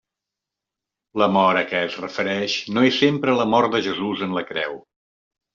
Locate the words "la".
1.23-1.27, 3.43-3.49, 4.39-4.49